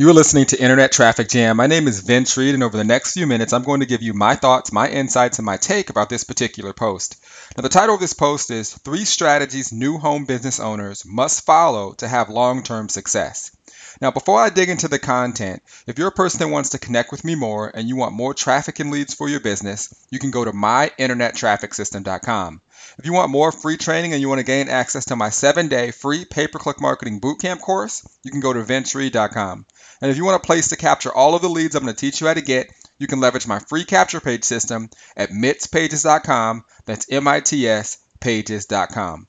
[0.00, 1.58] You're listening to Internet Traffic Jam.
[1.58, 4.00] My name is Vince Reed, and over the next few minutes, I'm going to give
[4.00, 7.22] you my thoughts, my insights, and my take about this particular post.
[7.54, 11.92] Now, the title of this post is Three Strategies New Home Business Owners Must Follow
[11.98, 13.54] to Have Long Term Success.
[14.00, 17.10] Now, before I dig into the content, if you're a person that wants to connect
[17.10, 20.30] with me more and you want more traffic and leads for your business, you can
[20.30, 22.62] go to myinternettrafficsystem.com.
[22.98, 25.68] If you want more free training and you want to gain access to my seven
[25.68, 29.66] day free pay per click marketing bootcamp course, you can go to vincereed.com.
[30.00, 32.00] And if you want a place to capture all of the leads I'm going to
[32.00, 36.64] teach you how to get, you can leverage my free capture page system at mitspages.com.
[36.84, 39.26] That's M I T S pages.com.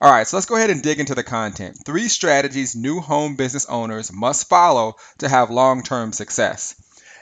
[0.00, 1.76] All right, so let's go ahead and dig into the content.
[1.84, 6.76] Three strategies new home business owners must follow to have long term success.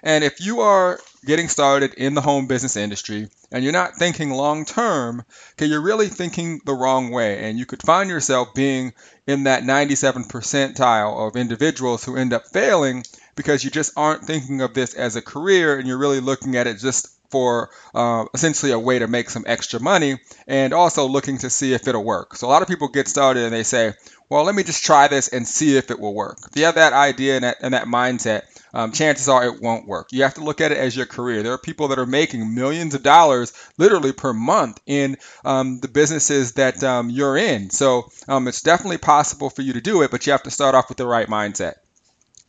[0.07, 4.31] And if you are getting started in the home business industry and you're not thinking
[4.31, 5.25] long term,
[5.55, 7.43] okay, you're really thinking the wrong way.
[7.43, 8.93] And you could find yourself being
[9.27, 13.03] in that 97 percentile of individuals who end up failing
[13.35, 16.69] because you just aren't thinking of this as a career and you're really looking at
[16.69, 21.39] it just for uh, essentially a way to make some extra money and also looking
[21.39, 22.37] to see if it'll work.
[22.37, 23.95] So a lot of people get started and they say,
[24.29, 26.39] well, let me just try this and see if it will work.
[26.51, 28.43] If you have that idea and that, and that mindset,
[28.75, 30.09] um, chances are it won't work.
[30.11, 31.43] You have to look at it as your career.
[31.43, 35.89] There are people that are making millions of dollars literally per month in um, the
[35.89, 37.71] businesses that um, you're in.
[37.71, 40.75] So um, it's definitely possible for you to do it, but you have to start
[40.75, 41.75] off with the right mindset.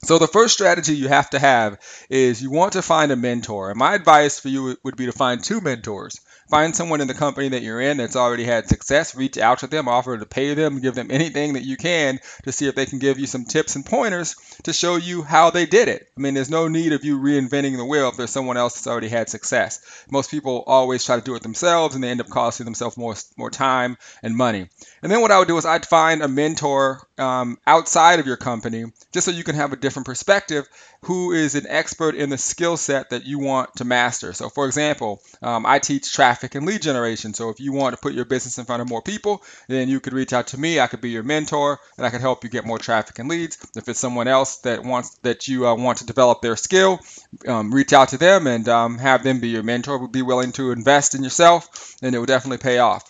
[0.03, 3.71] So the first strategy you have to have is you want to find a mentor.
[3.71, 6.19] And my advice for you would be to find two mentors.
[6.49, 9.67] Find someone in the company that you're in that's already had success, reach out to
[9.67, 12.85] them, offer to pay them, give them anything that you can to see if they
[12.85, 16.07] can give you some tips and pointers to show you how they did it.
[16.15, 18.87] I mean, there's no need of you reinventing the wheel if there's someone else that's
[18.87, 19.81] already had success.
[20.09, 23.15] Most people always try to do it themselves and they end up costing themselves more
[23.35, 24.69] more time and money.
[25.01, 28.37] And then what I would do is I'd find a mentor um, outside of your
[28.37, 30.67] company just so you can have a different perspective
[31.03, 34.33] who is an expert in the skill set that you want to master.
[34.33, 37.33] So, for example, um, I teach traffic and lead generation.
[37.33, 40.01] So, if you want to put your business in front of more people, then you
[40.01, 40.81] could reach out to me.
[40.81, 43.57] I could be your mentor, and I could help you get more traffic and leads.
[43.77, 46.99] If it's someone else that wants that you uh, want to develop their skill,
[47.47, 49.97] um, reach out to them and um, have them be your mentor.
[49.99, 53.09] Would be willing to invest in yourself, and it will definitely pay off.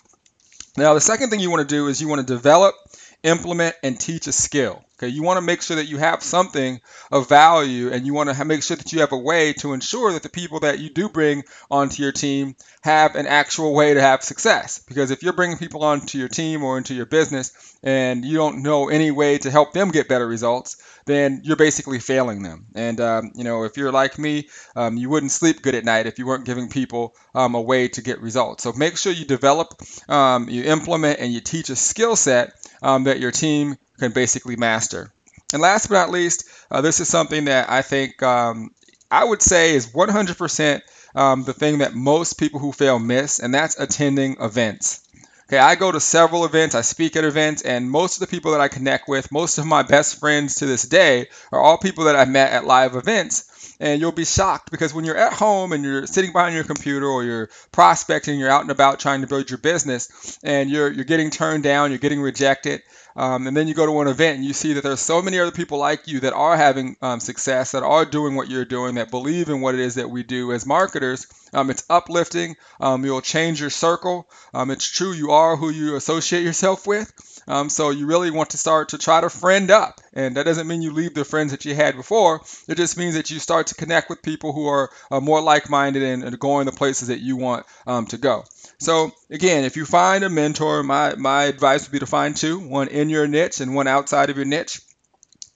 [0.76, 2.76] Now, the second thing you want to do is you want to develop,
[3.24, 4.84] implement, and teach a skill.
[5.00, 6.80] Okay, you want to make sure that you have something
[7.12, 10.12] of value and you want to make sure that you have a way to ensure
[10.12, 14.00] that the people that you do bring onto your team have an actual way to
[14.00, 14.80] have success.
[14.88, 18.64] Because if you're bringing people onto your team or into your business and you don't
[18.64, 22.66] know any way to help them get better results, then you're basically failing them.
[22.74, 26.06] And, um, you know, if you're like me, um, you wouldn't sleep good at night
[26.06, 28.64] if you weren't giving people um, a way to get results.
[28.64, 33.04] So make sure you develop, um, you implement, and you teach a skill set um,
[33.04, 35.12] that your team can basically master.
[35.52, 38.70] And last but not least, uh, this is something that I think um,
[39.10, 40.80] I would say is 100%
[41.14, 45.00] um, the thing that most people who fail miss, and that's attending events.
[45.48, 48.52] Okay, I go to several events, I speak at events, and most of the people
[48.52, 52.04] that I connect with, most of my best friends to this day, are all people
[52.04, 53.47] that I met at live events.
[53.80, 57.06] And you'll be shocked because when you're at home and you're sitting behind your computer
[57.06, 61.04] or you're prospecting, you're out and about trying to build your business, and you're you're
[61.04, 62.82] getting turned down, you're getting rejected,
[63.18, 65.40] um, and then you go to an event and you see that there's so many
[65.40, 68.94] other people like you that are having um, success, that are doing what you're doing,
[68.94, 71.26] that believe in what it is that we do as marketers.
[71.52, 72.54] Um, it's uplifting.
[72.80, 74.28] Um, you'll change your circle.
[74.54, 77.12] Um, it's true, you are who you associate yourself with.
[77.48, 80.00] Um, so you really want to start to try to friend up.
[80.12, 82.42] And that doesn't mean you leave the friends that you had before.
[82.68, 85.70] It just means that you start to connect with people who are uh, more like
[85.70, 88.44] minded and, and, going the places that you want to go.
[88.78, 92.58] So again, if you find a mentor, my, my advice would be to find two,
[92.60, 94.80] one in your niche and one outside of your niche.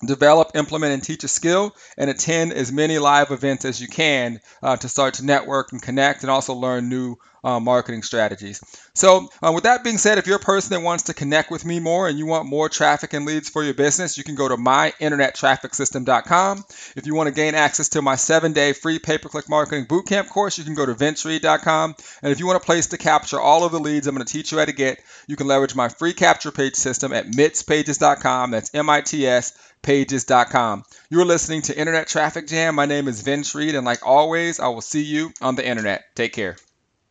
[0.04, 4.40] Develop, implement, and teach a skill, and attend as many live events as you can
[4.60, 8.60] uh, to start to network and connect, and also learn new uh, marketing strategies.
[8.94, 11.64] So, uh, with that being said, if you're a person that wants to connect with
[11.64, 14.48] me more and you want more traffic and leads for your business, you can go
[14.48, 16.64] to myinternettrafficsystem.com.
[16.96, 19.86] If you want to gain access to my seven day free pay per click marketing
[19.86, 21.94] bootcamp course, you can go to vincereed.com.
[22.22, 24.32] And if you want a place to capture all of the leads I'm going to
[24.32, 28.50] teach you how to get, you can leverage my free capture page system at mitspages.com.
[28.50, 29.52] That's M I T S
[29.82, 30.84] pages.com.
[31.10, 32.76] You're listening to Internet Traffic Jam.
[32.76, 36.04] My name is Vince Reed, and like always, I will see you on the internet.
[36.14, 36.56] Take care.